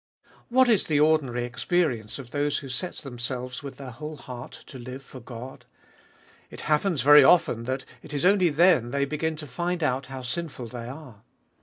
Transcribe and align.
What 0.49 0.67
is 0.67 0.87
the 0.87 0.99
ordinary 0.99 1.43
experience 1.45 2.17
of 2.17 2.31
those 2.31 2.57
who 2.57 2.69
set 2.69 2.95
them 2.95 3.19
selves 3.19 3.61
with 3.61 3.77
their 3.77 3.91
whole 3.91 4.17
heart 4.17 4.51
to 4.65 4.79
live 4.79 5.03
for 5.03 5.19
God? 5.19 5.67
It 6.49 6.61
happens 6.61 7.03
very 7.03 7.23
often 7.23 7.65
that 7.65 7.85
it 8.01 8.11
is 8.11 8.25
only 8.25 8.49
then 8.49 8.89
they 8.89 9.05
begin 9.05 9.35
to 9.35 9.45
find 9.45 9.83
out 9.83 10.07
how 10.07 10.23
sinful 10.23 10.69
they 10.69 10.89
are. 10.89 11.21